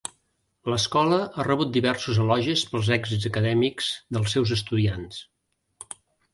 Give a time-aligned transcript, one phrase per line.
[0.69, 5.25] L"escola ha rebut diversos elogis pels èxits acadèmics dels seus estudiants.